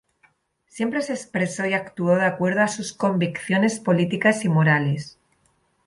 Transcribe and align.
Siempre 0.65 1.03
se 1.03 1.13
expresó 1.13 1.67
y 1.67 1.73
actuó 1.73 2.15
de 2.15 2.25
acuerdo 2.25 2.61
a 2.63 2.67
sus 2.67 2.91
convicciones 2.91 3.79
políticas 3.79 4.43
y 4.45 4.49
morales. 4.49 5.19